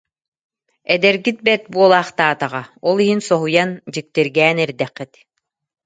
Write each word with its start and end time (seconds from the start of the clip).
«Эдэргит 0.93 1.37
бэрт 1.45 1.65
буолаахтаатаҕа, 1.73 2.63
ол 2.87 2.97
иһин 3.05 3.21
соһуйан, 3.29 3.69
дьиктиргээн 3.93 4.57
эрдэххит 4.65 5.11